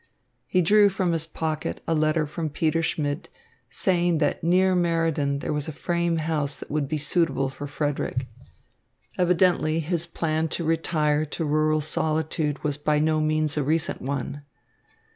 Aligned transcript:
He 0.47 0.63
drew 0.63 0.89
from 0.89 1.11
his 1.11 1.27
pocket 1.27 1.83
a 1.87 1.93
letter 1.93 2.25
from 2.25 2.49
Peter 2.49 2.81
Schmidt, 2.81 3.29
saying 3.69 4.17
that 4.17 4.43
near 4.43 4.73
Meriden 4.73 5.37
there 5.37 5.53
was 5.53 5.67
a 5.67 5.71
frame 5.71 6.17
house 6.17 6.57
that 6.57 6.71
would 6.71 6.87
be 6.87 6.97
suitable 6.97 7.49
for 7.49 7.67
Frederick. 7.67 8.25
Evidently 9.19 9.79
his 9.79 10.07
plan 10.07 10.47
to 10.47 10.63
retire 10.63 11.23
to 11.27 11.45
rural 11.45 11.81
solitude 11.81 12.63
was 12.63 12.79
by 12.79 12.97
no 12.97 13.19
means 13.21 13.57
a 13.57 13.63
recent 13.63 14.01
one. 14.01 14.41